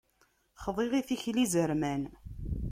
Xḍiɣ 0.63 0.91
i 0.99 1.01
tikli 1.07 1.41
izerman. 1.43 2.03